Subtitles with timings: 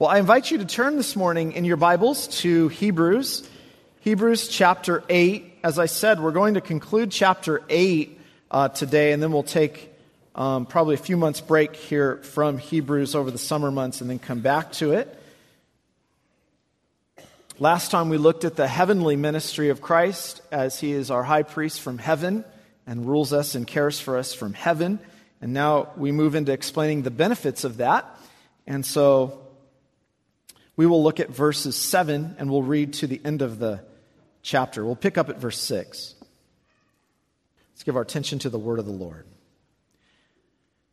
[0.00, 3.50] Well, I invite you to turn this morning in your Bibles to Hebrews,
[3.98, 5.58] Hebrews chapter 8.
[5.64, 9.92] As I said, we're going to conclude chapter 8 uh, today, and then we'll take
[10.36, 14.20] um, probably a few months' break here from Hebrews over the summer months and then
[14.20, 15.20] come back to it.
[17.58, 21.42] Last time we looked at the heavenly ministry of Christ as he is our high
[21.42, 22.44] priest from heaven
[22.86, 25.00] and rules us and cares for us from heaven.
[25.42, 28.06] And now we move into explaining the benefits of that.
[28.64, 29.40] And so
[30.78, 33.80] we will look at verses 7 and we'll read to the end of the
[34.42, 34.84] chapter.
[34.84, 36.14] We'll pick up at verse 6.
[37.72, 39.26] Let's give our attention to the word of the Lord.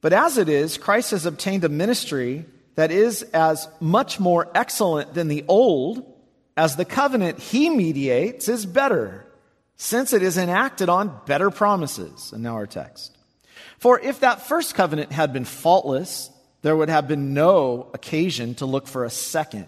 [0.01, 5.13] But as it is, Christ has obtained a ministry that is as much more excellent
[5.13, 6.11] than the old
[6.57, 9.27] as the covenant he mediates is better,
[9.75, 12.31] since it is enacted on better promises.
[12.33, 13.15] And now our text.
[13.77, 16.31] For if that first covenant had been faultless,
[16.63, 19.67] there would have been no occasion to look for a second.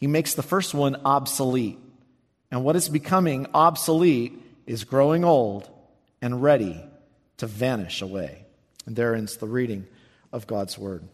[0.00, 1.78] he makes the first one obsolete.
[2.50, 4.32] And what is becoming obsolete
[4.66, 5.68] is growing old
[6.22, 6.82] and ready
[7.36, 8.44] to vanish away.
[8.86, 9.86] And there ends the reading
[10.32, 11.04] of God's Word.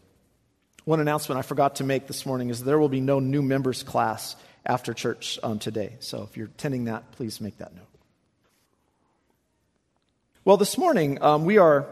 [0.85, 3.83] One announcement I forgot to make this morning is there will be no new members
[3.83, 5.97] class after church um, today.
[5.99, 7.83] So if you're attending that, please make that note.
[10.45, 11.85] Well, this morning um, we are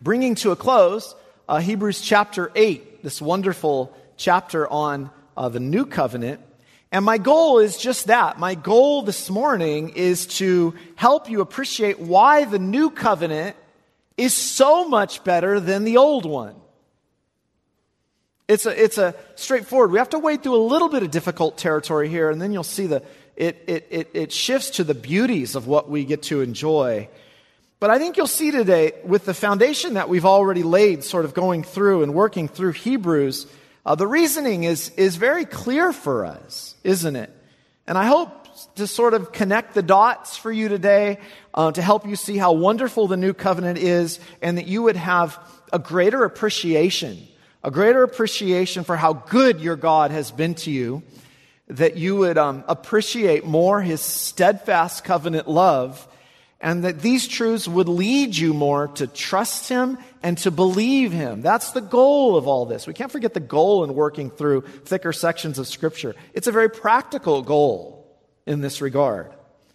[0.00, 1.16] bringing to a close
[1.48, 6.40] uh, Hebrews chapter 8, this wonderful chapter on uh, the new covenant.
[6.90, 8.38] And my goal is just that.
[8.38, 13.56] My goal this morning is to help you appreciate why the new covenant
[14.16, 16.56] is so much better than the old one.
[18.48, 19.92] It's a, it's a straightforward.
[19.92, 22.64] We have to wade through a little bit of difficult territory here, and then you'll
[22.64, 23.02] see the,
[23.36, 27.08] it, it, it, it shifts to the beauties of what we get to enjoy.
[27.78, 31.34] But I think you'll see today, with the foundation that we've already laid, sort of
[31.34, 33.46] going through and working through Hebrews,
[33.88, 37.34] uh, the reasoning is, is very clear for us, isn't it?
[37.86, 41.20] And I hope to sort of connect the dots for you today
[41.54, 44.96] uh, to help you see how wonderful the new covenant is and that you would
[44.96, 45.38] have
[45.72, 47.16] a greater appreciation,
[47.64, 51.02] a greater appreciation for how good your God has been to you,
[51.68, 56.06] that you would um, appreciate more his steadfast covenant love
[56.60, 61.40] and that these truths would lead you more to trust Him and to believe Him.
[61.40, 62.86] That's the goal of all this.
[62.86, 66.16] We can't forget the goal in working through thicker sections of Scripture.
[66.34, 69.32] It's a very practical goal in this regard.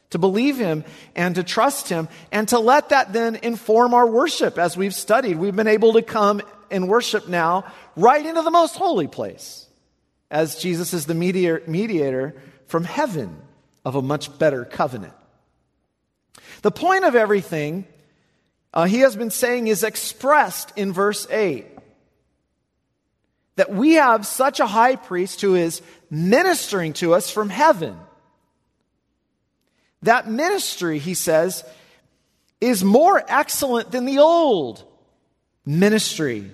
[0.09, 0.83] To believe Him
[1.15, 5.37] and to trust Him and to let that then inform our worship as we've studied.
[5.37, 9.67] We've been able to come and worship now right into the most holy place
[10.29, 12.35] as Jesus is the mediator
[12.67, 13.39] from heaven
[13.85, 15.13] of a much better covenant.
[16.61, 17.85] The point of everything
[18.73, 21.67] uh, he has been saying is expressed in verse 8
[23.55, 27.95] that we have such a high priest who is ministering to us from heaven.
[30.01, 31.63] That ministry, he says,
[32.59, 34.83] is more excellent than the old
[35.65, 36.49] ministry,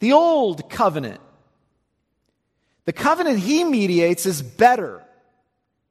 [0.00, 1.20] the old covenant.
[2.84, 5.02] The covenant he mediates is better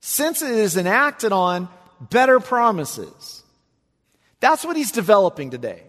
[0.02, 1.70] since it is enacted on
[2.10, 3.44] better promises.
[4.40, 5.84] That's what he's developing today.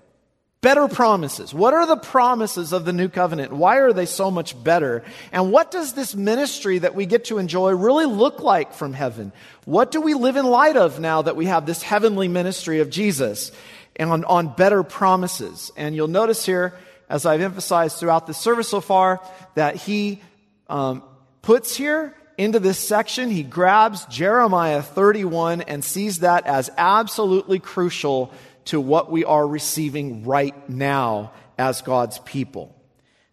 [0.60, 1.52] Better promises.
[1.52, 3.52] What are the promises of the new covenant?
[3.52, 5.02] Why are they so much better?
[5.32, 9.32] And what does this ministry that we get to enjoy really look like from heaven?
[9.64, 12.90] What do we live in light of now that we have this heavenly ministry of
[12.90, 13.50] Jesus
[13.96, 15.72] and on, on better promises?
[15.76, 16.74] And you'll notice here,
[17.08, 19.20] as I've emphasized throughout the service so far,
[19.56, 20.22] that he
[20.68, 21.02] um,
[21.42, 28.32] puts here into this section, he grabs Jeremiah 31 and sees that as absolutely crucial
[28.66, 32.74] to what we are receiving right now as God's people.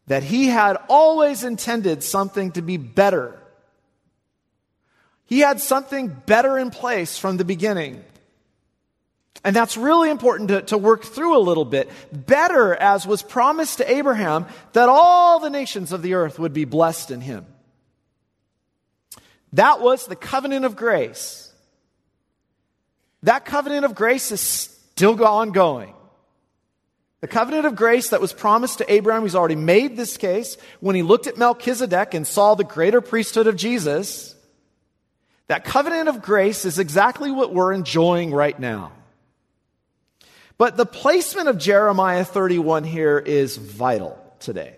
[0.07, 3.40] That he had always intended something to be better.
[5.25, 8.04] He had something better in place from the beginning.
[9.44, 11.90] And that's really important to, to work through a little bit.
[12.12, 16.66] Better, as was promised to Abraham, that all the nations of the earth would be
[16.66, 17.45] blessed in him.
[19.54, 21.51] That was the covenant of grace.
[23.24, 25.94] That covenant of grace is still ongoing.
[27.22, 30.96] The covenant of grace that was promised to Abraham, he's already made this case when
[30.96, 34.36] he looked at Melchizedek and saw the greater priesthood of Jesus.
[35.48, 38.94] That covenant of grace is exactly what we're enjoying right now.
[40.57, 44.75] But the placement of Jeremiah 31 here is vital today.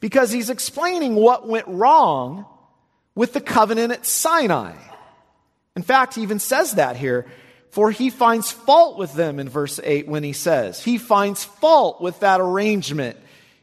[0.00, 2.46] Because he's explaining what went wrong
[3.18, 4.76] with the covenant at Sinai.
[5.74, 7.26] In fact, he even says that here.
[7.72, 12.00] For he finds fault with them in verse 8 when he says, he finds fault
[12.00, 13.16] with that arrangement.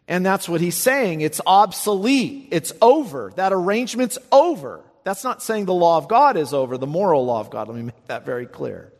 [0.10, 1.22] And that's what he's saying.
[1.22, 2.50] It's obsolete.
[2.52, 3.32] It's over.
[3.38, 4.82] That arrangement's over.
[5.06, 7.70] That's not saying the law of God is over, the moral law of God.
[7.70, 8.92] Let me make that very clear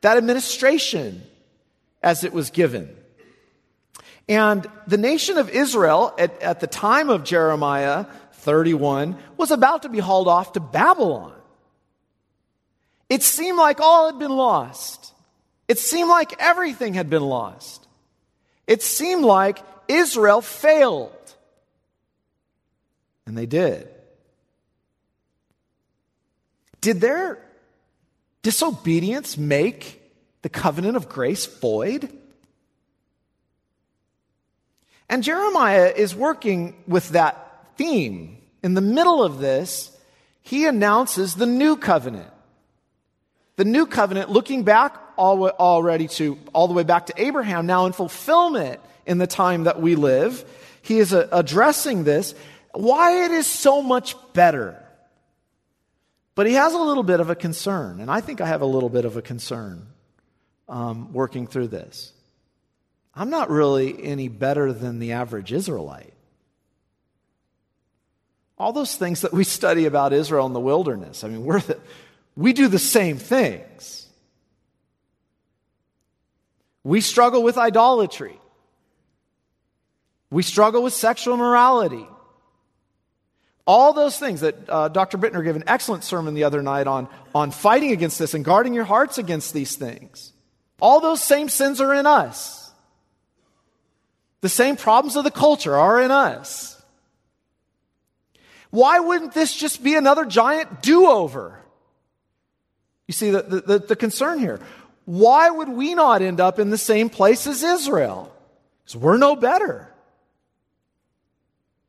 [0.00, 1.22] that administration
[2.02, 2.96] as it was given.
[4.26, 8.06] And the nation of Israel at, at the time of Jeremiah
[8.38, 11.34] 31 was about to be hauled off to Babylon.
[13.08, 15.12] It seemed like all had been lost.
[15.66, 17.86] It seemed like everything had been lost.
[18.66, 19.58] It seemed like
[19.88, 21.12] Israel failed.
[23.26, 23.88] And they did.
[26.80, 27.38] Did their
[28.42, 30.00] disobedience make
[30.42, 32.10] the covenant of grace void?
[35.08, 37.47] And Jeremiah is working with that
[37.78, 38.36] theme.
[38.62, 39.96] In the middle of this,
[40.42, 42.30] he announces the new covenant.
[43.56, 47.92] The new covenant, looking back already to all the way back to Abraham, now in
[47.92, 50.44] fulfillment in the time that we live,
[50.82, 52.34] he is uh, addressing this.
[52.72, 54.84] Why it is so much better
[56.38, 58.64] but he has a little bit of a concern, and I think I have a
[58.64, 59.88] little bit of a concern
[60.68, 62.12] um, working through this.
[63.12, 66.14] I'm not really any better than the average Israelite.
[68.58, 71.78] All those things that we study about Israel in the wilderness, I mean, we're the,
[72.36, 74.06] we do the same things.
[76.82, 78.38] We struggle with idolatry.
[80.30, 82.06] We struggle with sexual morality.
[83.66, 85.18] All those things that uh, Dr.
[85.18, 88.72] Bittner gave an excellent sermon the other night on, on fighting against this and guarding
[88.72, 90.32] your hearts against these things.
[90.80, 92.70] All those same sins are in us.
[94.40, 96.77] The same problems of the culture are in us.
[98.70, 101.58] Why wouldn't this just be another giant do over?
[103.06, 104.60] You see the, the, the, concern here.
[105.06, 108.30] Why would we not end up in the same place as Israel?
[108.84, 109.90] Because we're no better.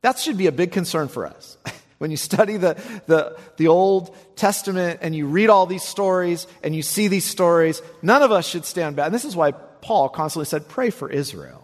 [0.00, 1.58] That should be a big concern for us.
[1.98, 6.74] when you study the, the, the Old Testament and you read all these stories and
[6.74, 9.06] you see these stories, none of us should stand back.
[9.06, 11.62] And this is why Paul constantly said, Pray for Israel.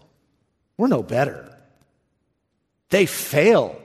[0.77, 1.51] We're no better.
[2.91, 3.83] They failed.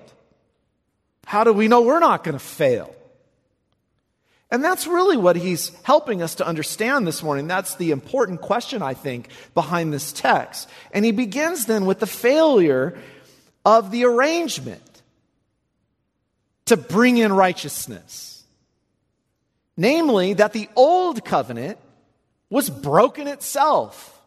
[1.32, 2.94] How do we know we're not going to fail?
[4.52, 7.48] And that's really what he's helping us to understand this morning.
[7.48, 10.68] That's the important question, I think, behind this text.
[10.92, 13.00] And he begins then with the failure
[13.64, 14.84] of the arrangement
[16.66, 18.44] to bring in righteousness.
[19.78, 21.78] Namely, that the old covenant
[22.50, 24.22] was broken itself.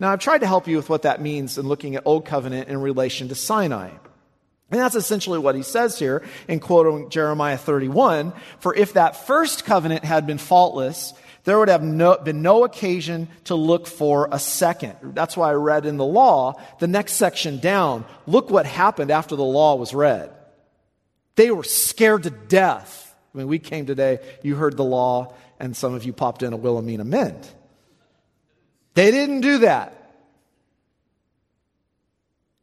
[0.00, 2.68] Now, I've tried to help you with what that means in looking at Old Covenant
[2.68, 3.90] in relation to Sinai.
[4.72, 9.66] And that's essentially what he says here in quoting Jeremiah 31 For if that first
[9.66, 11.12] covenant had been faultless,
[11.44, 14.96] there would have no, been no occasion to look for a second.
[15.02, 19.36] That's why I read in the law, the next section down, look what happened after
[19.36, 20.30] the law was read.
[21.36, 23.14] They were scared to death.
[23.34, 26.54] I mean, we came today, you heard the law, and some of you popped in
[26.54, 27.54] a Wilhelmina mint.
[28.94, 29.98] They didn't do that.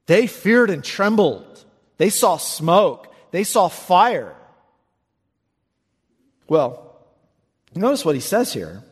[0.07, 1.45] They feared and trembled.
[1.99, 3.13] They saw smoke.
[3.29, 4.35] They saw fire.
[6.47, 6.89] Well,
[7.75, 8.83] Notice what he says here.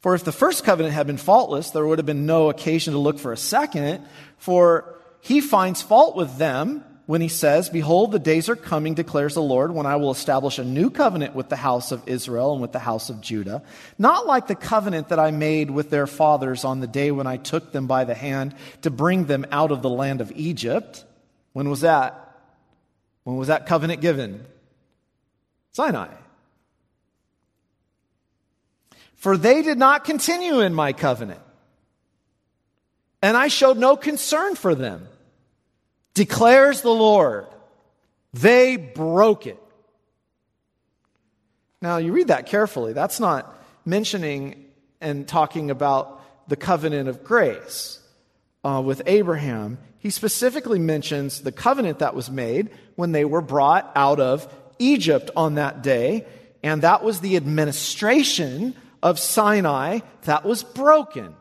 [0.00, 2.98] For if the first covenant had been faultless, there would have been no occasion to
[2.98, 4.04] look for a second,
[4.38, 9.34] for he finds fault with them when he says, Behold, the days are coming, declares
[9.34, 12.62] the Lord, when I will establish a new covenant with the house of Israel and
[12.62, 13.62] with the house of Judah,
[13.98, 17.36] not like the covenant that I made with their fathers on the day when I
[17.36, 21.04] took them by the hand to bring them out of the land of Egypt.
[21.54, 22.27] When was that?
[23.28, 24.46] When was that covenant given?
[25.72, 26.08] Sinai.
[29.16, 31.42] For they did not continue in my covenant,
[33.20, 35.08] and I showed no concern for them,
[36.14, 37.44] declares the Lord.
[38.32, 39.62] They broke it.
[41.82, 42.94] Now, you read that carefully.
[42.94, 44.64] That's not mentioning
[45.02, 48.00] and talking about the covenant of grace
[48.64, 53.90] uh, with Abraham, he specifically mentions the covenant that was made when they were brought
[53.96, 56.26] out of Egypt on that day,
[56.62, 61.34] and that was the administration of Sinai that was broken.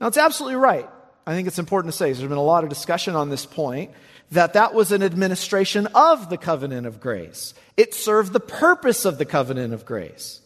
[0.00, 0.88] Now, it's absolutely right.
[1.26, 3.90] I think it's important to say, there's been a lot of discussion on this point,
[4.32, 7.54] that that was an administration of the covenant of grace.
[7.76, 10.40] It served the purpose of the covenant of grace.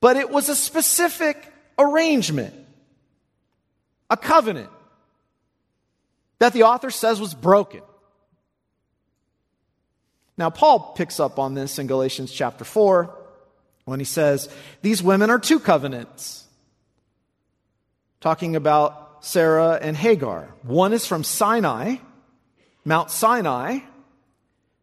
[0.00, 2.54] But it was a specific arrangement,
[4.08, 4.70] a covenant
[6.38, 7.82] that the author says was broken.
[10.38, 13.14] Now, Paul picks up on this in Galatians chapter 4
[13.86, 14.48] when he says,
[14.82, 16.44] These women are two covenants.
[18.20, 20.54] Talking about Sarah and Hagar.
[20.62, 21.96] One is from Sinai,
[22.84, 23.78] Mount Sinai,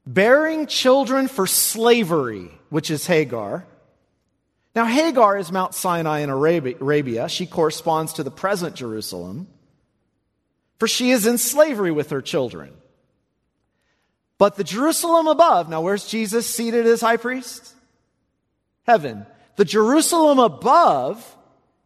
[0.08, 3.66] bearing children for slavery, which is Hagar.
[4.76, 7.30] Now, Hagar is Mount Sinai in Arabia.
[7.30, 9.48] She corresponds to the present Jerusalem,
[10.84, 12.74] for she is in slavery with her children.
[14.38, 17.74] But the Jerusalem above, now where's Jesus seated as high priest?
[18.86, 19.26] Heaven.
[19.56, 21.38] The Jerusalem above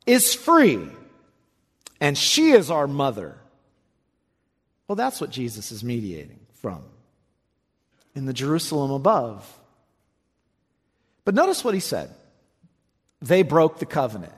[0.08, 0.80] is free,
[2.02, 3.38] and she is our mother.
[4.88, 6.82] Well, that's what Jesus is mediating from
[8.16, 9.60] in the Jerusalem above.
[11.24, 12.10] But notice what he said
[13.22, 14.34] they broke the covenant.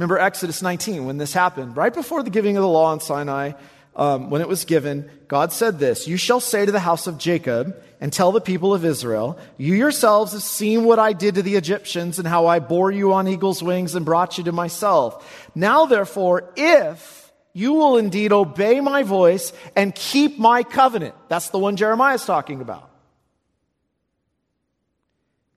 [0.00, 3.52] Remember Exodus 19 when this happened, right before the giving of the law on Sinai,
[3.94, 7.18] um, when it was given, God said this You shall say to the house of
[7.18, 11.42] Jacob and tell the people of Israel, You yourselves have seen what I did to
[11.42, 15.50] the Egyptians and how I bore you on eagle's wings and brought you to myself.
[15.54, 21.58] Now, therefore, if you will indeed obey my voice and keep my covenant, that's the
[21.58, 22.89] one Jeremiah is talking about.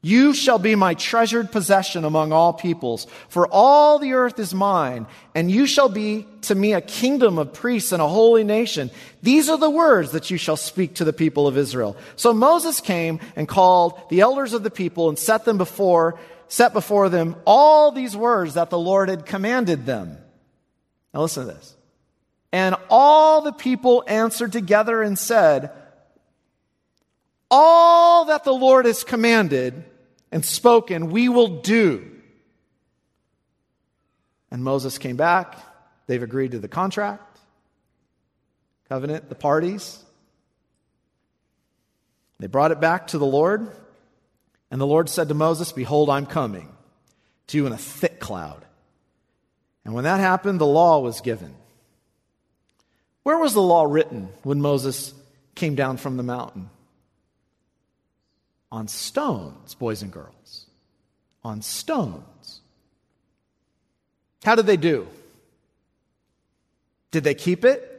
[0.06, 5.08] You shall be my treasured possession among all peoples, for all the earth is mine,
[5.34, 8.92] and you shall be to me a kingdom of priests and a holy nation.
[9.22, 11.96] These are the words that you shall speak to the people of Israel.
[12.18, 16.20] So Moses came and called the elders of the people and set them before,
[16.50, 20.18] set before them all these words that the Lord had commanded them.
[21.14, 21.78] Now listen to this.
[22.52, 25.72] And all the people answered together and said,
[27.50, 29.86] all that the Lord has commanded,
[30.34, 32.10] and spoken, we will do.
[34.50, 35.56] And Moses came back.
[36.08, 37.40] They've agreed to the contract,
[38.90, 40.04] covenant, the parties.
[42.40, 43.70] They brought it back to the Lord.
[44.72, 46.68] And the Lord said to Moses, Behold, I'm coming
[47.48, 48.66] to you in a thick cloud.
[49.86, 51.54] And when that happened, the law was given.
[53.22, 55.14] Where was the law written when Moses
[55.54, 56.72] came down from the mountain?
[58.74, 60.66] On stones, boys and girls.
[61.44, 62.62] On stones.
[64.44, 65.08] How did they do?
[67.12, 67.90] Did they keep it?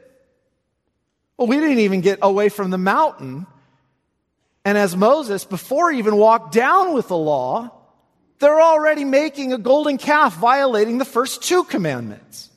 [1.37, 3.47] Well, we didn't even get away from the mountain.
[4.65, 7.71] And as Moses, before he even walked down with the law,
[8.39, 12.49] they're already making a golden calf, violating the first two commandments.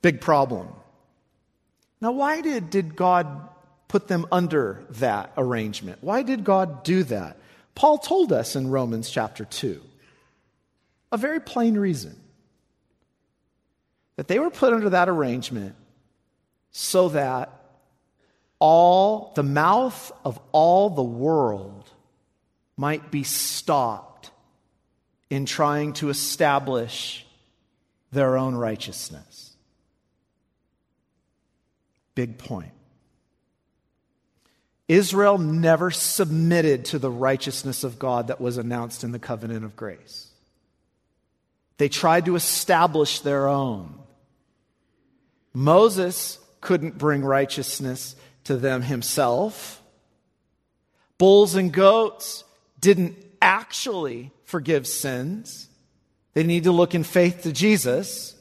[0.00, 0.68] Big problem.
[2.00, 3.50] Now, why did, did God
[3.88, 5.98] put them under that arrangement.
[6.02, 7.38] Why did God do that?
[7.74, 9.82] Paul told us in Romans chapter 2
[11.10, 12.14] a very plain reason
[14.16, 15.74] that they were put under that arrangement
[16.70, 17.50] so that
[18.58, 21.88] all the mouth of all the world
[22.76, 24.30] might be stopped
[25.30, 27.26] in trying to establish
[28.10, 29.56] their own righteousness.
[32.14, 32.72] Big point.
[34.88, 39.76] Israel never submitted to the righteousness of God that was announced in the covenant of
[39.76, 40.28] grace.
[41.76, 43.94] They tried to establish their own.
[45.52, 49.82] Moses couldn't bring righteousness to them himself.
[51.18, 52.44] Bulls and goats
[52.80, 55.68] didn't actually forgive sins.
[56.32, 58.34] They need to look in faith to Jesus.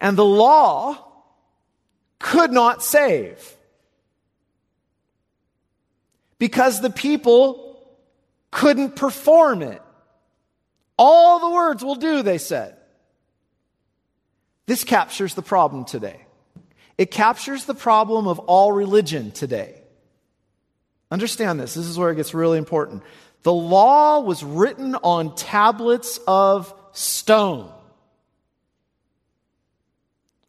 [0.00, 1.06] And the law
[2.18, 3.56] could not save
[6.40, 7.78] because the people
[8.50, 9.80] couldn't perform it.
[10.98, 12.76] All the words will do, they said.
[14.66, 16.20] This captures the problem today.
[16.98, 19.82] It captures the problem of all religion today.
[21.10, 21.74] Understand this.
[21.74, 23.02] This is where it gets really important.
[23.42, 27.70] The law was written on tablets of stone.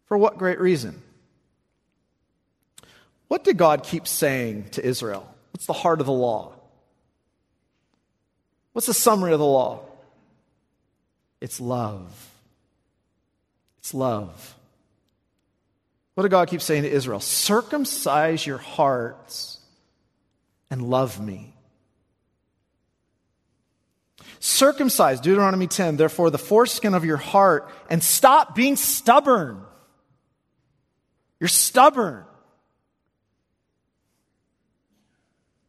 [0.06, 1.02] For what great reason?
[3.28, 5.28] What did God keep saying to Israel?
[5.62, 6.54] What's the heart of the law?
[8.74, 9.82] What's the summary of the law?
[11.40, 12.12] It's love.
[13.78, 14.56] It's love.
[16.16, 17.20] What did God keep saying to Israel?
[17.20, 19.60] Circumcise your hearts
[20.72, 21.54] and love me.
[24.40, 29.62] Circumcise, Deuteronomy 10, therefore the foreskin of your heart, and stop being stubborn.
[31.40, 32.26] You're stubborn.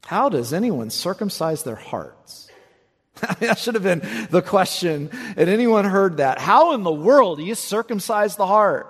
[0.06, 2.48] How does anyone circumcise their hearts?
[3.40, 5.08] that should have been the question.
[5.08, 6.38] Had anyone heard that?
[6.38, 8.88] How in the world do you circumcise the heart?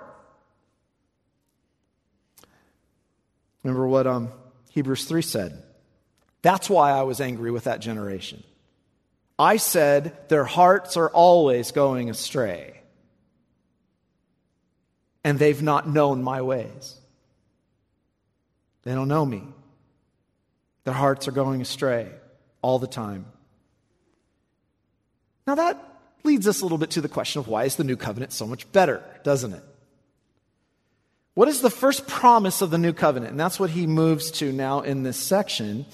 [3.63, 4.29] Remember what um,
[4.71, 5.63] Hebrews 3 said.
[6.41, 8.43] That's why I was angry with that generation.
[9.39, 12.81] I said, their hearts are always going astray,
[15.23, 16.95] and they've not known my ways.
[18.83, 19.43] They don't know me.
[20.83, 22.09] Their hearts are going astray
[22.61, 23.25] all the time.
[25.47, 25.77] Now, that
[26.23, 28.47] leads us a little bit to the question of why is the new covenant so
[28.47, 29.63] much better, doesn't it?
[31.33, 33.31] What is the first promise of the new covenant?
[33.31, 35.85] And that's what he moves to now in this section.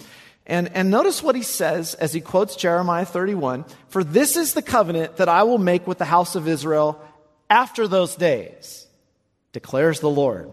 [0.45, 4.61] And, and notice what he says as he quotes Jeremiah 31 For this is the
[4.61, 7.01] covenant that I will make with the house of Israel
[7.49, 8.85] after those days,
[9.53, 10.51] declares the Lord.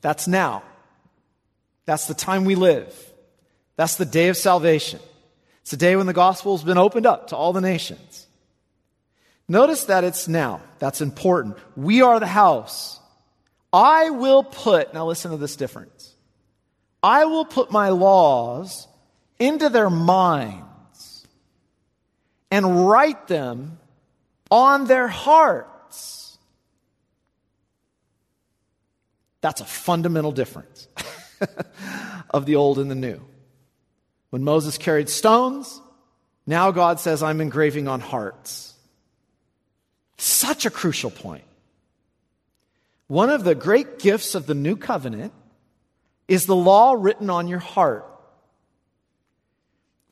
[0.00, 0.62] That's now.
[1.90, 2.94] That's the time we live.
[3.74, 5.00] That's the day of salvation.
[5.62, 8.28] It's the day when the gospel has been opened up to all the nations.
[9.48, 10.60] Notice that it's now.
[10.78, 11.56] That's important.
[11.74, 13.00] We are the house.
[13.72, 16.14] I will put, now listen to this difference.
[17.02, 18.86] I will put my laws
[19.40, 21.26] into their minds
[22.52, 23.80] and write them
[24.48, 26.38] on their hearts.
[29.40, 30.86] That's a fundamental difference
[32.30, 33.20] of the old and the new.
[34.30, 35.80] When Moses carried stones,
[36.46, 38.74] now God says, I'm engraving on hearts.
[40.16, 41.44] Such a crucial point.
[43.06, 45.32] One of the great gifts of the new covenant
[46.28, 48.06] is the law written on your heart.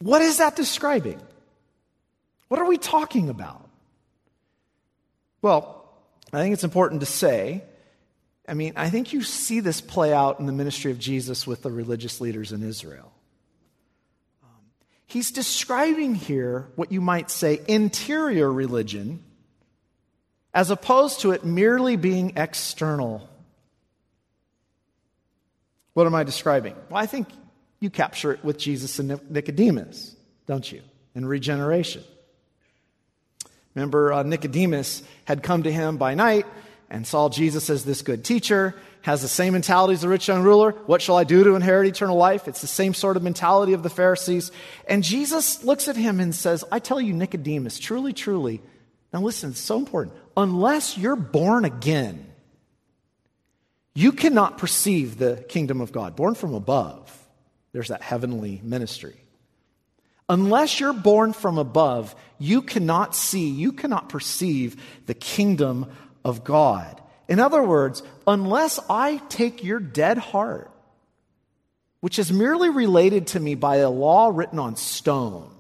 [0.01, 1.21] What is that describing?
[2.49, 3.69] What are we talking about?
[5.43, 5.89] Well,
[6.33, 7.63] I think it's important to say,
[8.49, 11.63] I mean, I think you see this play out in the ministry of Jesus with
[11.63, 13.13] the religious leaders in Israel.
[14.43, 14.49] Um,
[15.07, 19.23] he's describing here what you might say interior religion
[20.55, 23.29] as opposed to it merely being external.
[25.93, 26.75] What am I describing?
[26.89, 27.29] Well, I think
[27.81, 30.81] you capture it with Jesus and Nicodemus, don't you?
[31.15, 32.03] In regeneration.
[33.75, 36.47] Remember, uh, Nicodemus had come to him by night
[36.91, 40.43] and saw Jesus as this good teacher, has the same mentality as the rich young
[40.43, 40.73] ruler.
[40.87, 42.49] What shall I do to inherit eternal life?
[42.49, 44.51] It's the same sort of mentality of the Pharisees.
[44.87, 48.61] And Jesus looks at him and says, I tell you, Nicodemus, truly, truly,
[49.13, 50.17] now listen, it's so important.
[50.37, 52.27] Unless you're born again,
[53.95, 56.15] you cannot perceive the kingdom of God.
[56.15, 57.13] Born from above,
[57.73, 59.17] there's that heavenly ministry.
[60.29, 65.91] Unless you're born from above, you cannot see, you cannot perceive the kingdom
[66.29, 67.01] of God.
[67.29, 70.71] In other words, unless I take your dead heart,
[72.01, 75.51] which is merely related to me by a law written on stone,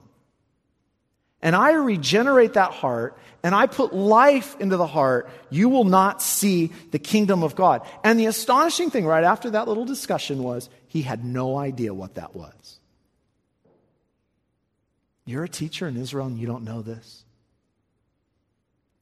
[1.41, 6.21] and I regenerate that heart and I put life into the heart, you will not
[6.21, 7.87] see the kingdom of God.
[8.03, 12.17] And the astonishing thing right after that little discussion was he had no idea what
[12.17, 12.81] that was.
[15.25, 17.25] You're a teacher in Israel and you don't know this?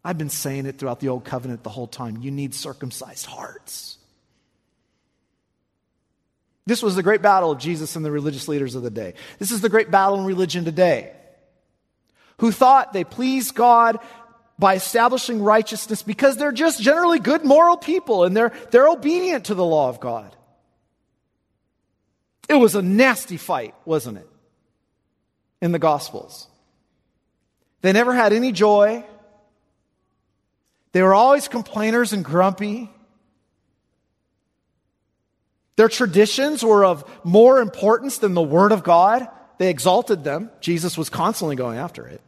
[0.07, 2.19] I've been saying it throughout the Old Covenant the whole time.
[2.19, 3.99] You need circumcised hearts.
[6.65, 9.15] This was the great battle of Jesus and the religious leaders of the day.
[9.41, 11.13] This is the great battle in religion today
[12.39, 13.99] who thought they pleased God
[14.61, 19.55] by establishing righteousness because they're just generally good moral people and they're, they're obedient to
[19.57, 20.37] the law of God.
[22.49, 24.29] It was a nasty fight, wasn't it?
[25.61, 26.47] In the Gospels.
[27.81, 29.05] They never had any joy.
[30.93, 32.91] They were always complainers and grumpy.
[35.77, 39.29] Their traditions were of more importance than the Word of God.
[39.59, 40.51] They exalted them.
[40.61, 42.21] Jesus was constantly going after it.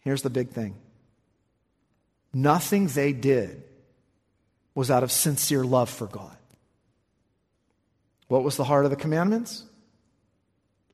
[0.00, 0.76] Here's the big thing
[2.32, 3.62] nothing they did
[4.74, 6.36] was out of sincere love for God.
[8.28, 9.64] What was the heart of the commandments?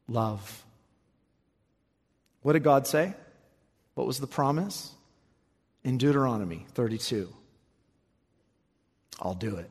[0.09, 0.65] Love.
[2.43, 3.15] What did God say?
[3.95, 4.93] What was the promise?
[5.85, 7.33] In Deuteronomy 32.
[9.21, 9.71] I'll do it.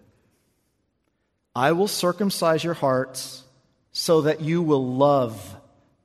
[1.55, 3.43] I will circumcise your hearts
[3.91, 5.55] so that you will love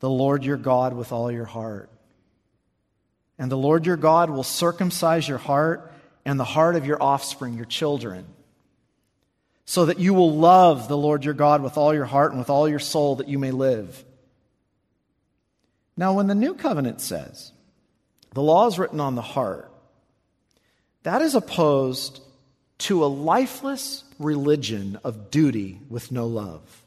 [0.01, 1.91] the Lord your God with all your heart.
[3.39, 5.93] And the Lord your God will circumcise your heart
[6.25, 8.27] and the heart of your offspring, your children,
[9.65, 12.51] so that you will love the Lord your God with all your heart and with
[12.51, 14.05] all your soul that you may live.
[15.97, 17.53] Now, when the new covenant says,
[18.33, 19.71] the law is written on the heart,
[21.07, 22.21] that is opposed
[22.79, 26.83] to a lifeless religion of duty with no love.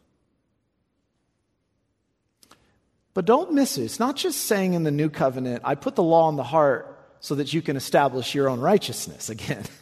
[3.13, 3.85] But don't miss it.
[3.85, 6.99] It's not just saying in the new covenant, I put the law on the heart
[7.21, 9.63] so that you can establish your own righteousness again.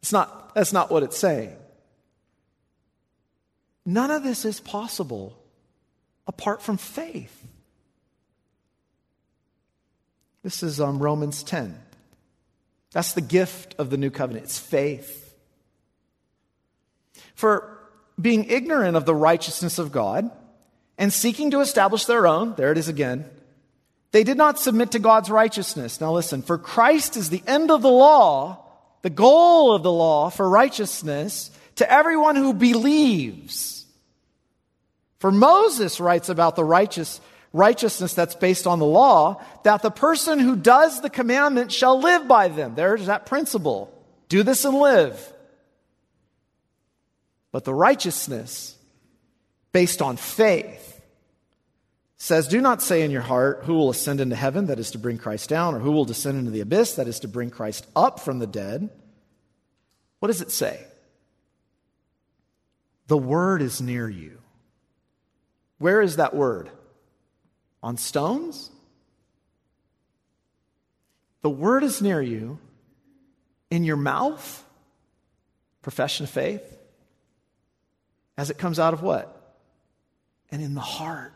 [0.00, 1.56] It's not, that's not what it's saying.
[3.86, 5.34] None of this is possible
[6.26, 7.46] apart from faith.
[10.42, 11.83] This is um, Romans 10.
[12.94, 14.44] That's the gift of the new covenant.
[14.44, 15.34] It's faith.
[17.34, 17.76] For
[18.18, 20.30] being ignorant of the righteousness of God
[20.96, 23.28] and seeking to establish their own, there it is again,
[24.12, 26.00] they did not submit to God's righteousness.
[26.00, 28.64] Now listen, for Christ is the end of the law,
[29.02, 33.86] the goal of the law for righteousness to everyone who believes.
[35.18, 37.20] For Moses writes about the righteous
[37.54, 42.28] righteousness that's based on the law, that the person who does the commandment shall live
[42.28, 42.74] by them.
[42.74, 43.90] There's that principle.
[44.28, 45.32] Do this and live.
[47.52, 48.76] But the righteousness
[49.72, 51.00] based on faith
[52.16, 54.98] says, Do not say in your heart, Who will ascend into heaven, that is to
[54.98, 57.86] bring Christ down, or who will descend into the abyss, that is to bring Christ
[57.94, 58.90] up from the dead.
[60.18, 60.84] What does it say?
[63.06, 64.38] The word is near you.
[65.78, 66.70] Where is that word?
[67.84, 68.70] On stones?
[71.42, 72.58] The word is near you
[73.70, 74.64] in your mouth,
[75.82, 76.62] profession of faith,
[78.38, 79.54] as it comes out of what?
[80.50, 81.34] And in the heart.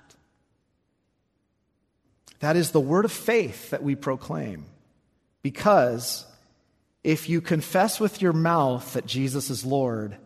[2.40, 4.64] That is the word of faith that we proclaim.
[5.42, 6.24] Because
[7.04, 10.16] if you confess with your mouth that Jesus is Lord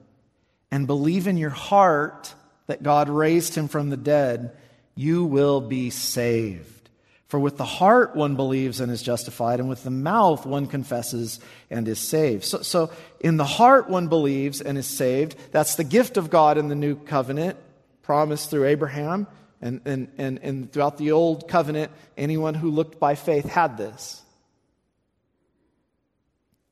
[0.70, 2.32] and believe in your heart
[2.68, 4.56] that God raised him from the dead,
[4.94, 6.82] you will be saved.
[7.28, 11.40] For with the heart one believes and is justified, and with the mouth one confesses
[11.70, 12.44] and is saved.
[12.44, 15.36] So, so in the heart one believes and is saved.
[15.50, 17.56] That's the gift of God in the new covenant,
[18.02, 19.26] promised through Abraham.
[19.62, 24.20] And, and, and, and throughout the old covenant, anyone who looked by faith had this.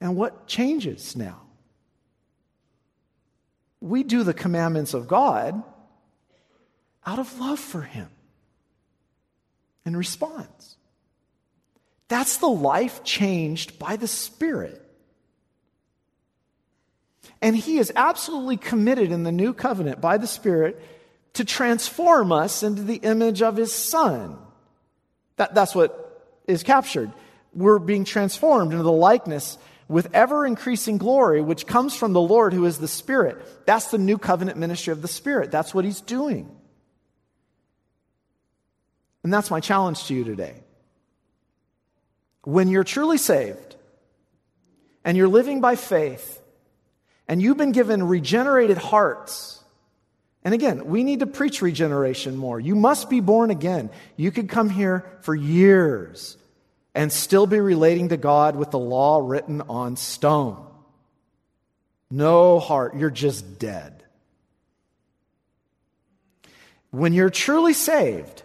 [0.00, 1.40] And what changes now?
[3.80, 5.62] We do the commandments of God
[7.06, 8.08] out of love for Him
[9.84, 10.76] and response.
[12.08, 14.84] That's the life changed by the Spirit.
[17.40, 20.80] And He is absolutely committed in the new covenant by the Spirit
[21.34, 24.36] to transform us into the image of His Son.
[25.36, 27.12] That, that's what is captured.
[27.54, 29.56] We're being transformed into the likeness
[29.88, 33.66] with ever increasing glory, which comes from the Lord who is the Spirit.
[33.66, 35.50] That's the new covenant ministry of the Spirit.
[35.50, 36.56] That's what He's doing.
[39.22, 40.54] And that's my challenge to you today.
[42.42, 43.76] When you're truly saved
[45.04, 46.40] and you're living by faith
[47.28, 49.62] and you've been given regenerated hearts,
[50.42, 52.58] and again, we need to preach regeneration more.
[52.58, 53.90] You must be born again.
[54.16, 56.38] You could come here for years
[56.94, 60.66] and still be relating to God with the law written on stone.
[62.10, 64.02] No heart, you're just dead.
[66.90, 68.42] When you're truly saved,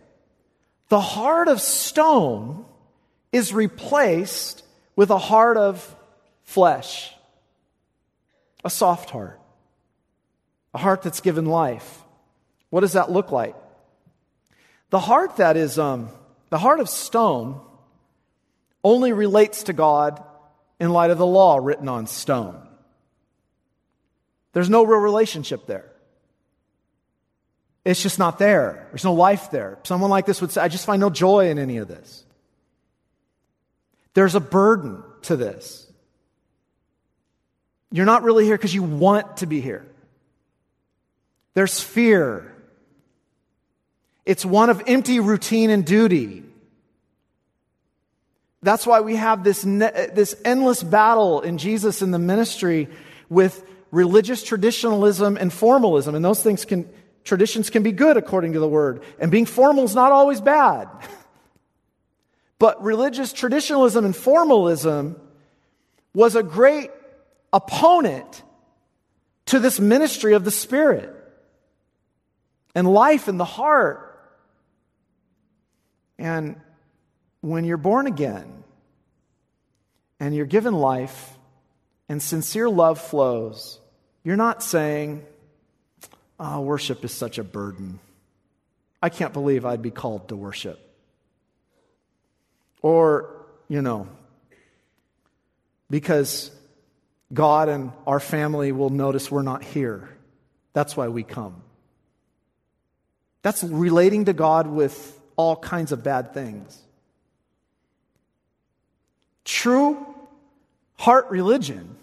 [0.89, 2.65] the heart of stone
[3.31, 4.63] is replaced
[4.95, 5.95] with a heart of
[6.43, 7.13] flesh,
[8.63, 9.39] a soft heart,
[10.73, 12.01] a heart that's given life.
[12.69, 13.55] What does that look like?
[14.89, 16.09] The heart that is, um,
[16.49, 17.59] the heart of stone
[18.83, 20.23] only relates to God
[20.79, 22.61] in light of the law written on stone.
[24.53, 25.91] There's no real relationship there.
[27.85, 28.87] It's just not there.
[28.89, 29.77] There's no life there.
[29.83, 32.25] Someone like this would say, I just find no joy in any of this.
[34.15, 35.85] There's a burden to this.
[37.91, 39.85] You're not really here because you want to be here.
[41.53, 42.51] There's fear.
[44.25, 46.43] It's one of empty routine and duty.
[48.63, 52.89] That's why we have this, ne- this endless battle in Jesus in the ministry
[53.29, 56.15] with religious traditionalism and formalism.
[56.15, 56.89] And those things can
[57.25, 60.87] Traditions can be good according to the word, and being formal is not always bad.
[62.59, 65.19] but religious traditionalism and formalism
[66.13, 66.91] was a great
[67.51, 68.43] opponent
[69.47, 71.13] to this ministry of the Spirit
[72.75, 74.01] and life in the heart.
[76.19, 76.61] And
[77.41, 78.63] when you're born again
[80.19, 81.37] and you're given life
[82.07, 83.79] and sincere love flows,
[84.23, 85.25] you're not saying,
[86.39, 87.99] oh, worship is such a burden.
[89.01, 90.79] I can't believe I'd be called to worship.
[92.81, 94.07] Or, you know,
[95.89, 96.51] because
[97.33, 100.09] God and our family will notice we're not here.
[100.73, 101.61] That's why we come.
[103.41, 106.79] That's relating to God with all kinds of bad things.
[109.43, 110.15] True
[110.97, 111.95] heart religion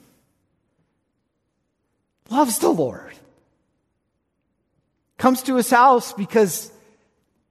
[2.30, 3.12] loves the Lord,
[5.22, 6.72] comes to his house because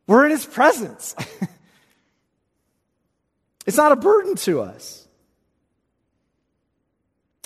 [0.05, 1.15] we're in his presence.
[3.65, 5.07] it's not a burden to us.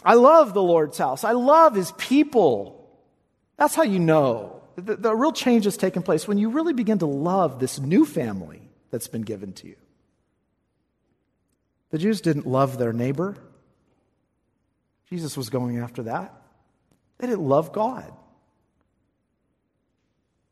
[0.03, 1.23] I love the Lord's house.
[1.23, 2.89] I love his people.
[3.57, 4.63] That's how you know.
[4.77, 8.03] The, the, real change has taken place when you really begin to love this new
[8.03, 9.75] family that's been given to you.
[11.91, 13.37] The Jews didn't love their neighbor.
[15.07, 16.33] Jesus was going after that.
[17.19, 18.11] They didn't love God.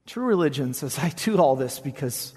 [0.06, 2.34] True religion says, I do all this because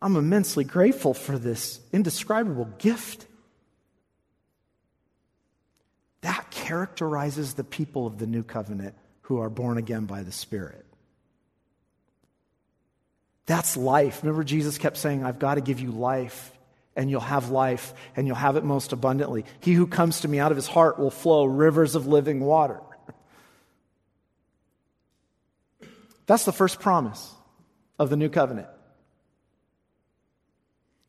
[0.00, 3.26] I'm immensely grateful for this indescribable gift.
[6.22, 10.84] That characterizes the people of the new covenant who are born again by the Spirit.
[13.46, 14.22] That's life.
[14.22, 16.52] Remember, Jesus kept saying, I've got to give you life,
[16.94, 19.44] and you'll have life, and you'll have it most abundantly.
[19.60, 22.80] He who comes to me out of his heart will flow rivers of living water.
[26.32, 27.30] That's the first promise
[27.98, 28.68] of the new covenant.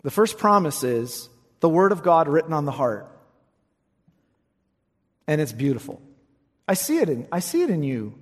[0.01, 1.29] The first promise is
[1.61, 3.07] the word of God written on the heart.
[5.25, 6.01] And it's beautiful.
[6.67, 8.19] I see it in, I see it in you.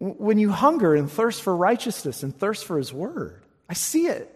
[0.00, 4.28] When you hunger and thirst for righteousness and thirst for his word, I see it.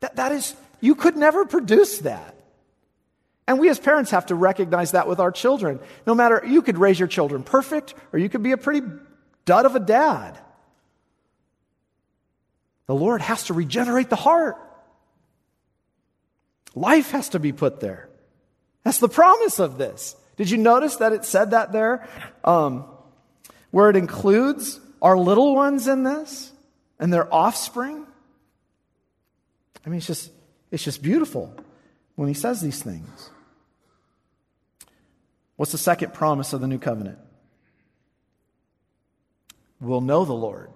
[0.00, 2.36] That, that is, you could never produce that.
[3.48, 5.80] And we as parents have to recognize that with our children.
[6.06, 8.86] No matter, you could raise your children perfect, or you could be a pretty
[9.46, 10.38] dud of a dad.
[12.86, 14.56] The Lord has to regenerate the heart.
[16.74, 18.08] Life has to be put there.
[18.84, 20.14] That's the promise of this.
[20.36, 22.06] Did you notice that it said that there?
[22.44, 22.84] Um,
[23.70, 26.52] where it includes our little ones in this
[26.98, 28.06] and their offspring.
[29.84, 30.30] I mean, it's just,
[30.70, 31.54] it's just beautiful
[32.14, 33.30] when he says these things.
[35.56, 37.18] What's the second promise of the new covenant?
[39.80, 40.70] We'll know the Lord.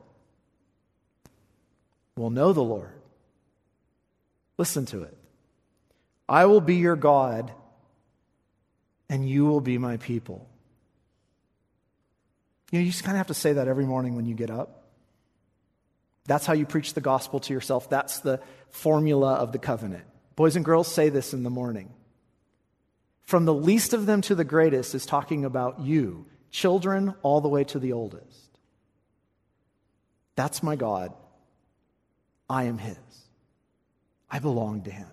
[2.16, 3.00] We'll know the Lord.
[4.58, 5.16] Listen to it.
[6.28, 7.52] I will be your God,
[9.08, 10.48] and you will be my people.
[12.70, 14.50] You know, you just kind of have to say that every morning when you get
[14.50, 14.84] up.
[16.26, 17.90] That's how you preach the gospel to yourself.
[17.90, 20.04] That's the formula of the covenant.
[20.36, 21.92] Boys and girls say this in the morning.
[23.22, 27.48] From the least of them to the greatest is talking about you, children all the
[27.48, 28.49] way to the oldest.
[30.40, 31.12] That's my God.
[32.48, 32.96] I am His.
[34.30, 35.10] I belong to Him.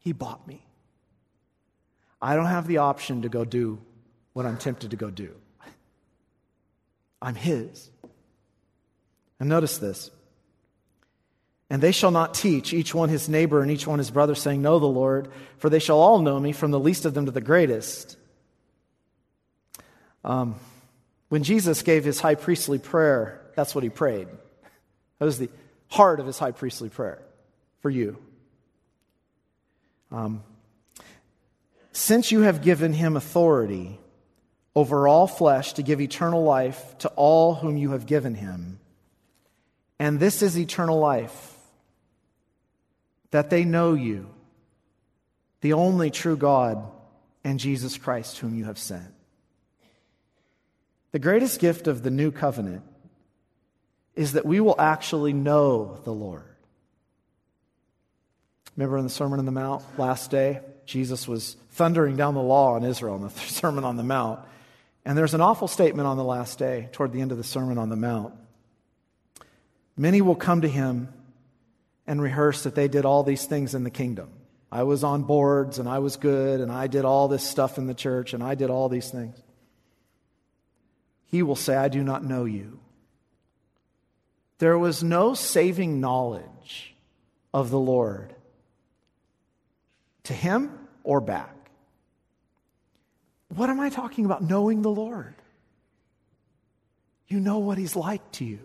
[0.00, 0.66] He bought me.
[2.20, 3.78] I don't have the option to go do
[4.32, 5.36] what I'm tempted to go do.
[7.22, 7.92] I'm His.
[9.38, 10.10] And notice this.
[11.70, 14.62] And they shall not teach each one his neighbor and each one his brother, saying,
[14.62, 17.30] Know the Lord, for they shall all know me, from the least of them to
[17.30, 18.16] the greatest.
[20.24, 20.56] Um,
[21.28, 24.28] when Jesus gave his high priestly prayer, that's what he prayed.
[25.18, 25.50] That was the
[25.88, 27.22] heart of his high priestly prayer
[27.80, 28.18] for you.
[30.10, 30.42] Um,
[31.92, 33.98] since you have given him authority
[34.74, 38.80] over all flesh to give eternal life to all whom you have given him,
[39.98, 41.56] and this is eternal life,
[43.30, 44.28] that they know you,
[45.60, 46.84] the only true God,
[47.44, 49.12] and Jesus Christ, whom you have sent.
[51.12, 52.82] The greatest gift of the new covenant
[54.16, 56.44] is that we will actually know the Lord.
[58.76, 62.74] Remember in the Sermon on the Mount last day, Jesus was thundering down the law
[62.74, 64.40] on Israel in the Sermon on the Mount.
[65.04, 67.78] And there's an awful statement on the last day, toward the end of the Sermon
[67.78, 68.34] on the Mount.
[69.96, 71.12] Many will come to him
[72.06, 74.30] and rehearse that they did all these things in the kingdom.
[74.72, 77.86] I was on boards and I was good and I did all this stuff in
[77.86, 79.40] the church and I did all these things.
[81.26, 82.80] He will say, I do not know you.
[84.58, 86.94] There was no saving knowledge
[87.52, 88.34] of the Lord
[90.24, 90.70] to him
[91.02, 91.54] or back.
[93.54, 94.42] What am I talking about?
[94.42, 95.34] Knowing the Lord.
[97.28, 98.60] You know what he's like to you.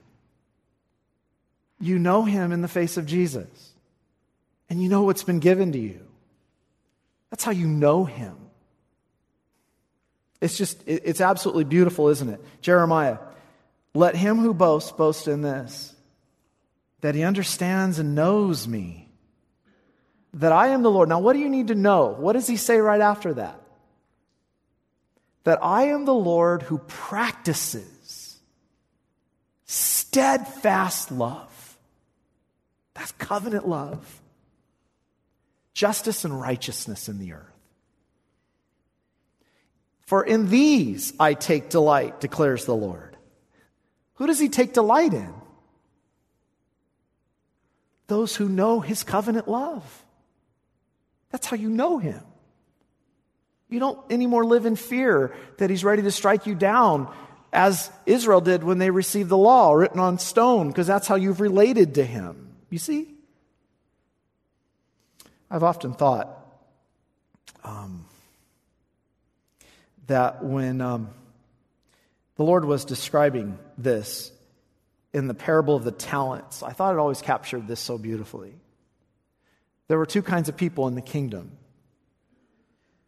[1.80, 3.72] you know him in the face of Jesus.
[4.70, 6.06] And you know what's been given to you.
[7.30, 8.36] That's how you know him.
[10.42, 12.42] It's just, it's absolutely beautiful, isn't it?
[12.62, 13.18] Jeremiah,
[13.94, 15.96] let him who boasts boast in this,
[17.02, 19.10] that he understands and knows me,
[20.34, 21.10] that I am the Lord.
[21.10, 22.16] Now, what do you need to know?
[22.18, 23.60] What does he say right after that?
[25.44, 28.40] That I am the Lord who practices
[29.66, 31.78] steadfast love.
[32.96, 34.22] That's covenant love,
[35.74, 37.46] justice and righteousness in the earth.
[40.06, 43.09] For in these I take delight, declares the Lord.
[44.20, 45.34] Who does he take delight in?
[48.08, 50.04] Those who know his covenant love.
[51.32, 52.22] That's how you know him.
[53.70, 57.14] You don't anymore live in fear that he's ready to strike you down
[57.54, 61.40] as Israel did when they received the law written on stone, because that's how you've
[61.40, 62.50] related to him.
[62.70, 63.08] You see?
[65.50, 66.30] I've often thought
[67.64, 68.06] um,
[70.08, 71.10] that when um,
[72.36, 74.32] the Lord was describing this
[75.14, 78.54] in the parable of the talents, I thought it always captured this so beautifully.
[79.88, 81.52] There were two kinds of people in the kingdom.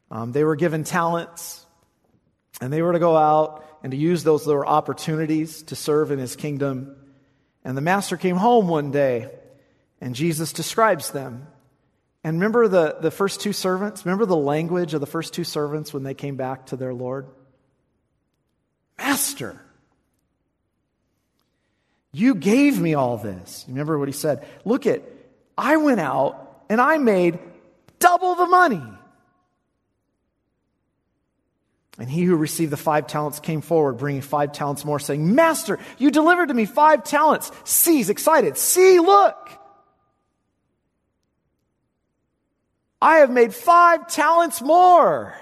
[0.10, 1.66] Um, they were given talents,
[2.60, 6.20] and they were to go out and to use those little opportunities to serve in
[6.20, 6.96] his kingdom.
[7.64, 9.30] And the master came home one day,
[10.02, 11.48] and Jesus describes them.
[12.24, 14.06] And remember the, the first two servants?
[14.06, 17.28] Remember the language of the first two servants when they came back to their Lord?
[18.98, 19.60] Master,
[22.14, 23.66] you gave me all this.
[23.68, 24.46] Remember what he said?
[24.66, 25.02] Look at,
[25.58, 27.40] I went out and I made
[28.00, 28.84] double the money.
[31.98, 35.78] And he who received the five talents came forward, bringing five talents more, saying, Master,
[35.98, 37.52] you delivered to me five talents.
[37.64, 38.58] See, he's excited.
[38.58, 39.50] See, look.
[43.02, 45.36] I have made five talents more.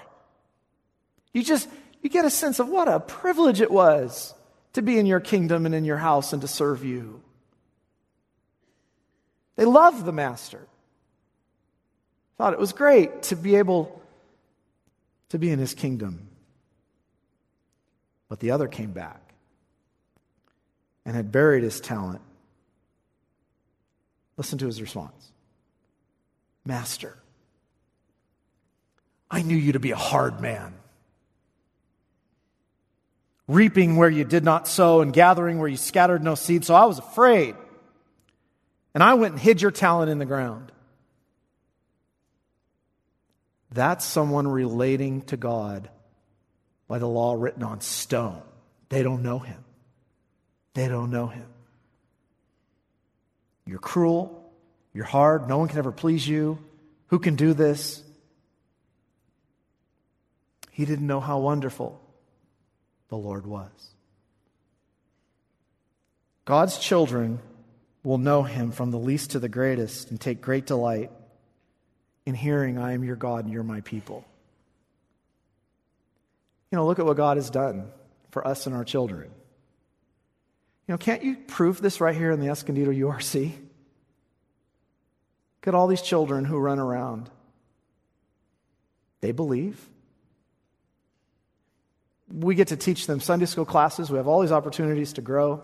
[1.33, 1.67] You just,
[2.01, 4.33] you get a sense of what a privilege it was
[4.73, 7.21] to be in your kingdom and in your house and to serve you.
[9.55, 10.65] They loved the master.
[12.37, 14.01] Thought it was great to be able
[15.29, 16.29] to be in his kingdom.
[18.29, 19.21] But the other came back
[21.05, 22.21] and had buried his talent.
[24.37, 25.31] Listen to his response
[26.63, 27.17] Master,
[29.29, 30.73] I knew you to be a hard man,
[33.49, 36.63] reaping where you did not sow and gathering where you scattered no seed.
[36.63, 37.55] So I was afraid.
[38.93, 40.71] And I went and hid your talent in the ground.
[43.71, 45.89] That's someone relating to God
[46.87, 48.41] by the law written on stone.
[48.89, 49.63] They don't know him.
[50.75, 51.47] They don't know him.
[53.65, 54.51] You're cruel.
[54.93, 55.47] You're hard.
[55.47, 56.59] No one can ever please you.
[57.07, 58.03] Who can do this?
[60.71, 61.99] He didn't know how wonderful
[63.09, 63.71] the Lord was.
[66.45, 67.39] God's children
[68.03, 71.11] will know him from the least to the greatest and take great delight
[72.25, 74.25] in hearing, I am your God and you're my people.
[76.71, 77.87] You know, look at what God has done
[78.29, 79.31] for us and our children.
[80.87, 83.51] You know, can't you prove this right here in the Escondido URC?
[85.59, 87.29] Look at all these children who run around.
[89.21, 89.79] They believe
[92.31, 94.09] we get to teach them Sunday school classes.
[94.09, 95.63] We have all these opportunities to grow.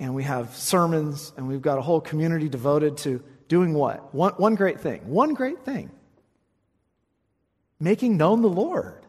[0.00, 4.14] And we have sermons, and we've got a whole community devoted to doing what?
[4.14, 5.08] One, one great thing.
[5.08, 5.90] One great thing
[7.80, 9.06] making known the Lord.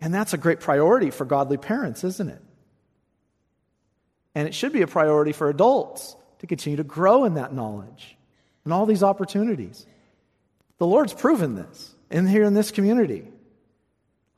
[0.00, 2.40] And that's a great priority for godly parents, isn't it?
[4.36, 8.16] And it should be a priority for adults to continue to grow in that knowledge
[8.64, 9.86] and all these opportunities.
[10.78, 13.26] The Lord's proven this in here in this community.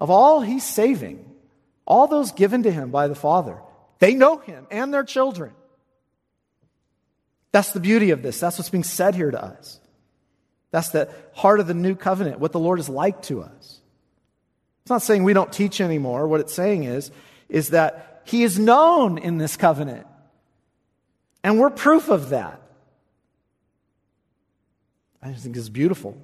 [0.00, 1.24] Of all he's saving,
[1.86, 3.58] all those given to him by the Father,
[3.98, 5.52] they know him and their children.
[7.50, 8.38] That's the beauty of this.
[8.38, 9.80] That's what's being said here to us.
[10.70, 13.80] That's the heart of the new covenant, what the Lord is like to us.
[14.82, 16.28] It's not saying we don't teach anymore.
[16.28, 17.10] What it's saying is,
[17.48, 20.06] is that he is known in this covenant.
[21.42, 22.60] And we're proof of that.
[25.22, 26.16] I just think it's beautiful.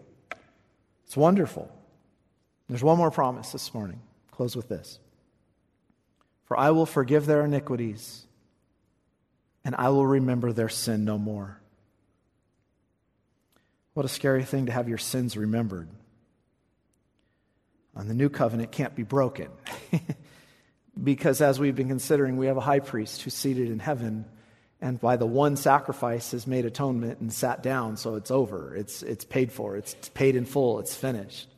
[1.14, 1.70] It's wonderful.
[2.68, 4.00] There's one more promise this morning.
[4.32, 4.98] Close with this.
[6.46, 8.26] For I will forgive their iniquities,
[9.64, 11.60] and I will remember their sin no more.
[13.92, 15.88] What a scary thing to have your sins remembered.
[17.94, 19.50] And the new covenant can't be broken.
[21.02, 24.26] Because as we've been considering, we have a high priest who's seated in heaven
[24.80, 28.74] and by the one sacrifice has made atonement and sat down, so it's over.
[28.76, 31.48] It's, it's paid for, it's paid in full, it's finished.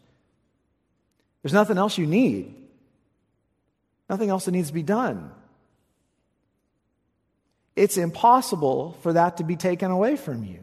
[1.42, 2.54] There's nothing else you need,
[4.08, 5.30] nothing else that needs to be done.
[7.74, 10.60] It's impossible for that to be taken away from you.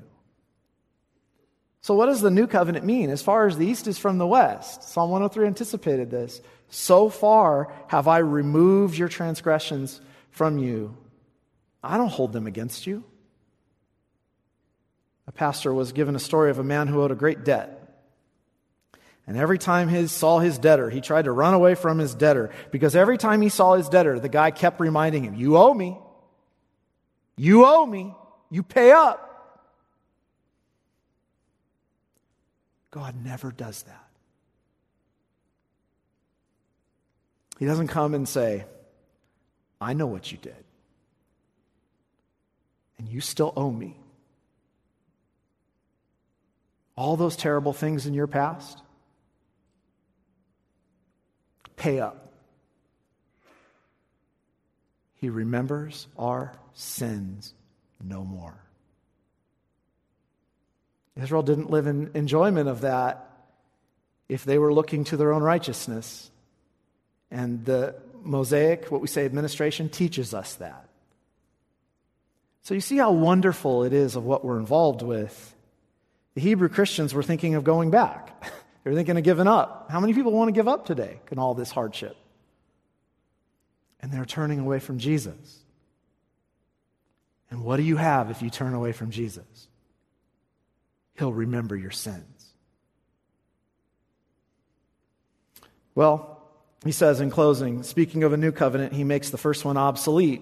[1.82, 3.10] So, what does the new covenant mean?
[3.10, 6.42] As far as the east is from the west, Psalm 103 anticipated this.
[6.70, 10.02] So far have I removed your transgressions
[10.32, 10.98] from you.
[11.84, 13.04] I don't hold them against you.
[15.28, 17.80] A pastor was given a story of a man who owed a great debt.
[19.26, 22.52] And every time he saw his debtor, he tried to run away from his debtor
[22.72, 25.98] because every time he saw his debtor, the guy kept reminding him, You owe me.
[27.38, 28.14] You owe me.
[28.50, 29.30] You pay up.
[32.92, 34.08] God never does that.
[37.60, 38.66] He doesn't come and say,
[39.80, 40.64] I know what you did
[43.04, 43.98] and you still owe me.
[46.96, 48.82] All those terrible things in your past,
[51.76, 52.32] pay up.
[55.16, 57.54] He remembers our sins
[58.02, 58.56] no more.
[61.22, 63.30] Israel didn't live in enjoyment of that
[64.30, 66.32] if they were looking to their own righteousness.
[67.30, 70.88] And the Mosaic, what we say administration, teaches us that.
[72.64, 75.56] So you see how wonderful it is of what we're involved with.
[76.34, 78.42] The Hebrew Christians were thinking of going back.
[78.84, 79.88] they were thinking of giving up.
[79.92, 82.16] How many people want to give up today in all this hardship?
[84.00, 85.64] And they're turning away from Jesus.
[87.52, 89.68] And what do you have if you turn away from Jesus?
[91.16, 92.24] He'll remember your sins.
[95.96, 96.42] Well,
[96.84, 100.42] he says in closing, speaking of a new covenant, he makes the first one obsolete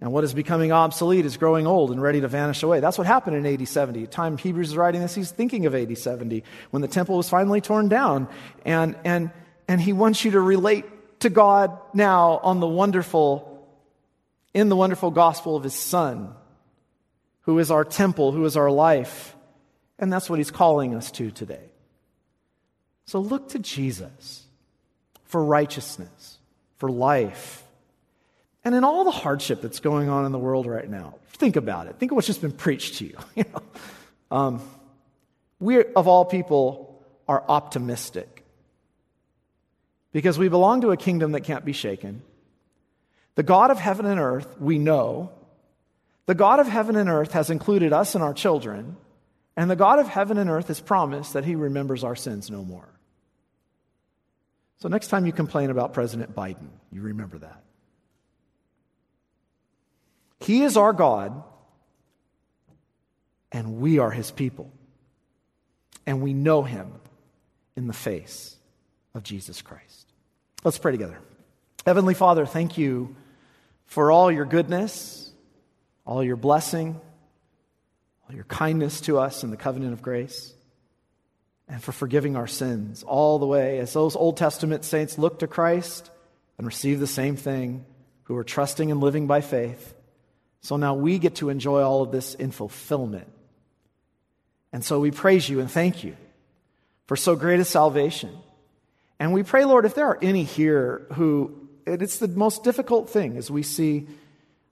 [0.00, 2.80] and what is becoming obsolete is growing old and ready to vanish away.
[2.80, 4.02] That's what happened in AD 70.
[4.02, 7.28] The time Hebrews is writing this, he's thinking of AD 70 when the temple was
[7.28, 8.28] finally torn down.
[8.64, 9.30] And, and,
[9.68, 10.84] and he wants you to relate
[11.20, 13.66] to God now on the wonderful,
[14.52, 16.34] in the wonderful gospel of his son,
[17.42, 19.34] who is our temple, who is our life.
[19.98, 21.70] And that's what he's calling us to today.
[23.06, 24.44] So look to Jesus
[25.24, 26.36] for righteousness,
[26.76, 27.65] for life
[28.66, 31.86] and in all the hardship that's going on in the world right now, think about
[31.86, 32.00] it.
[32.00, 33.44] Think of what's just been preached to you.
[34.32, 34.60] um,
[35.60, 38.44] we, of all people, are optimistic
[40.10, 42.22] because we belong to a kingdom that can't be shaken.
[43.36, 45.30] The God of heaven and earth, we know.
[46.26, 48.96] The God of heaven and earth has included us and our children.
[49.56, 52.64] And the God of heaven and earth has promised that he remembers our sins no
[52.64, 52.88] more.
[54.78, 57.62] So next time you complain about President Biden, you remember that.
[60.40, 61.42] He is our God,
[63.50, 64.70] and we are his people.
[66.06, 66.92] And we know him
[67.76, 68.56] in the face
[69.14, 70.06] of Jesus Christ.
[70.62, 71.18] Let's pray together.
[71.84, 73.16] Heavenly Father, thank you
[73.86, 75.30] for all your goodness,
[76.04, 77.00] all your blessing,
[78.28, 80.52] all your kindness to us in the covenant of grace,
[81.68, 85.48] and for forgiving our sins all the way as those Old Testament saints look to
[85.48, 86.10] Christ
[86.58, 87.84] and receive the same thing,
[88.24, 89.94] who are trusting and living by faith.
[90.62, 93.30] So now we get to enjoy all of this in fulfillment.
[94.72, 96.16] And so we praise you and thank you
[97.06, 98.36] for so great a salvation.
[99.18, 103.36] And we pray, Lord, if there are any here who, it's the most difficult thing
[103.36, 104.06] as we see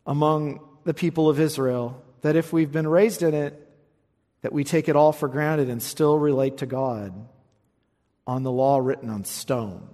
[0.07, 3.61] among the people of Israel, that if we've been raised in it,
[4.43, 7.15] that we take it all for granted and still relate to God
[8.27, 9.89] on the law written on stone.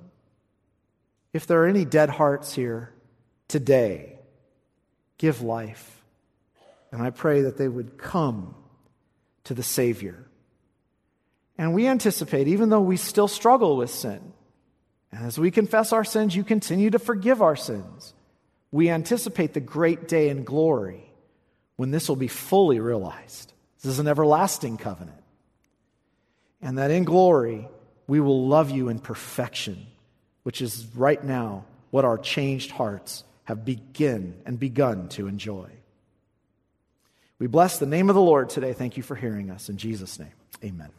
[1.32, 2.92] If there are any dead hearts here
[3.46, 4.18] today,
[5.20, 6.02] give life.
[6.90, 8.54] And I pray that they would come
[9.44, 10.16] to the Savior.
[11.58, 14.32] And we anticipate, even though we still struggle with sin,
[15.12, 18.14] as we confess our sins, you continue to forgive our sins.
[18.72, 21.12] We anticipate the great day in glory
[21.76, 23.52] when this will be fully realized.
[23.82, 25.20] This is an everlasting covenant.
[26.62, 27.68] And that in glory,
[28.06, 29.86] we will love you in perfection,
[30.44, 35.68] which is right now what our changed hearts have begin and begun to enjoy.
[37.40, 38.72] We bless the name of the Lord today.
[38.72, 39.68] Thank you for hearing us.
[39.68, 40.32] In Jesus' name,
[40.62, 40.90] amen.